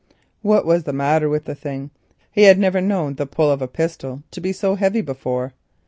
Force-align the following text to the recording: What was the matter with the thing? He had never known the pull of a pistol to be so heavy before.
What 0.41 0.65
was 0.65 0.85
the 0.85 0.93
matter 0.93 1.29
with 1.29 1.45
the 1.45 1.53
thing? 1.53 1.91
He 2.31 2.41
had 2.45 2.57
never 2.57 2.81
known 2.81 3.13
the 3.13 3.27
pull 3.27 3.51
of 3.51 3.61
a 3.61 3.67
pistol 3.67 4.23
to 4.31 4.41
be 4.41 4.51
so 4.51 4.73
heavy 4.73 5.01
before. 5.01 5.53